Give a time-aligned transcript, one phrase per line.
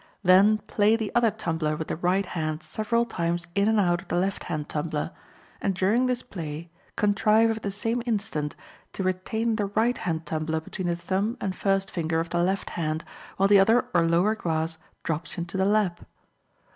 [0.23, 4.07] Then play the other tumbler with the right hand several times in and out of
[4.07, 5.11] the left hand tumbler,
[5.61, 8.55] and during this play contrive at the same instant
[8.93, 12.71] to retain the right hand tumbler between the thumb and first finger of the left
[12.71, 13.05] hand,
[13.37, 16.03] while the other or lower glass drops into the lap.